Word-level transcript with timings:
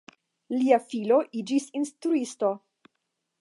Lia 0.53 0.79
filo 0.93 1.19
iĝis 1.41 1.67
instruisto. 1.81 2.51